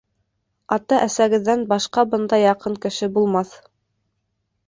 [0.75, 3.55] Ата-әсәгеҙҙән башҡа бындай яҡын кеше булмаҫ.